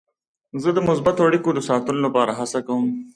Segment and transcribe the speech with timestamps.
[0.61, 2.85] زه د مثبتو اړیکو د ساتلو لپاره هڅه کوم.